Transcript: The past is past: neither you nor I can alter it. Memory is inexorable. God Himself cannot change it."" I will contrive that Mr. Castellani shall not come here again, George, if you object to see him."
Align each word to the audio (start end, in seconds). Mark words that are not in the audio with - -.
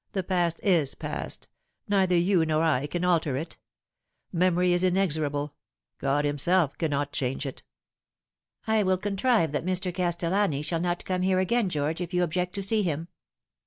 The 0.13 0.23
past 0.23 0.59
is 0.63 0.95
past: 0.95 1.47
neither 1.87 2.17
you 2.17 2.43
nor 2.43 2.63
I 2.63 2.87
can 2.87 3.05
alter 3.05 3.37
it. 3.37 3.59
Memory 4.33 4.73
is 4.73 4.83
inexorable. 4.83 5.53
God 5.99 6.25
Himself 6.25 6.75
cannot 6.79 7.11
change 7.11 7.45
it."" 7.45 7.61
I 8.65 8.81
will 8.81 8.97
contrive 8.97 9.51
that 9.51 9.63
Mr. 9.63 9.93
Castellani 9.93 10.63
shall 10.63 10.81
not 10.81 11.05
come 11.05 11.21
here 11.21 11.37
again, 11.37 11.69
George, 11.69 12.01
if 12.01 12.15
you 12.15 12.23
object 12.23 12.55
to 12.55 12.63
see 12.63 12.81
him." 12.81 13.09